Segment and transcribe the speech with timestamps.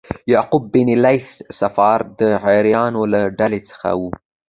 [0.33, 1.27] یعقوب بن لیث
[1.59, 4.01] صفار د عیارانو له ډلې څخه و.